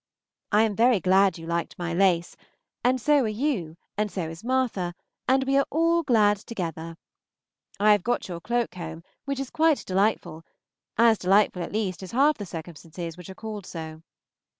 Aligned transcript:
I 0.51 0.63
am 0.63 0.75
very 0.75 0.99
glad 0.99 1.37
you 1.37 1.45
liked 1.45 1.77
my 1.77 1.93
lace, 1.93 2.35
and 2.83 2.99
so 2.99 3.17
are 3.23 3.27
you, 3.27 3.77
and 3.95 4.11
so 4.11 4.29
is 4.29 4.43
Martha, 4.43 4.95
and 5.27 5.43
we 5.43 5.55
are 5.59 5.65
all 5.69 6.01
glad 6.01 6.37
together. 6.37 6.97
I 7.79 7.91
have 7.91 8.01
got 8.01 8.27
your 8.27 8.39
cloak 8.41 8.73
home, 8.73 9.03
which 9.25 9.39
is 9.39 9.51
quite 9.51 9.85
delightful, 9.85 10.43
as 10.97 11.19
delightful 11.19 11.61
at 11.61 11.71
least 11.71 12.01
as 12.01 12.13
half 12.13 12.39
the 12.39 12.47
circumstances 12.47 13.15
which 13.15 13.29
are 13.29 13.35
called 13.35 13.67
so. 13.67 14.01